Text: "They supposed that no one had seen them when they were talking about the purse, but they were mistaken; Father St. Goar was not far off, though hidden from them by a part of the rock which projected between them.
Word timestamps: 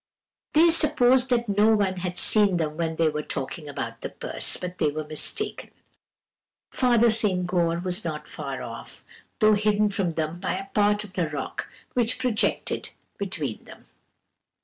"They 0.55 0.71
supposed 0.71 1.29
that 1.29 1.47
no 1.47 1.75
one 1.75 1.97
had 1.97 2.17
seen 2.17 2.57
them 2.57 2.75
when 2.75 2.95
they 2.95 3.07
were 3.07 3.21
talking 3.21 3.69
about 3.69 4.01
the 4.01 4.09
purse, 4.09 4.57
but 4.57 4.79
they 4.79 4.89
were 4.89 5.03
mistaken; 5.03 5.69
Father 6.71 7.11
St. 7.11 7.45
Goar 7.45 7.77
was 7.83 8.03
not 8.03 8.27
far 8.27 8.63
off, 8.63 9.05
though 9.41 9.53
hidden 9.53 9.89
from 9.91 10.13
them 10.13 10.39
by 10.39 10.53
a 10.55 10.69
part 10.73 11.03
of 11.03 11.13
the 11.13 11.29
rock 11.29 11.69
which 11.93 12.17
projected 12.17 12.89
between 13.19 13.63
them. 13.65 13.85